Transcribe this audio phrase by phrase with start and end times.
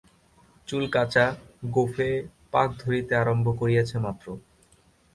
[0.67, 1.25] চুল কাঁচা,
[1.73, 2.09] গোঁফে
[2.53, 4.25] পাক ধরিতে আরম্ভ করিয়াছে মাত্র।